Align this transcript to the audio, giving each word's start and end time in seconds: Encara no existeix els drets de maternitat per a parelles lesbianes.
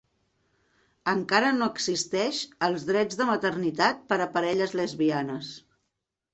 Encara 1.11 1.51
no 1.57 1.67
existeix 1.73 2.41
els 2.69 2.87
drets 2.89 3.21
de 3.21 3.29
maternitat 3.33 4.03
per 4.09 4.21
a 4.21 4.31
parelles 4.39 4.77
lesbianes. 4.83 5.57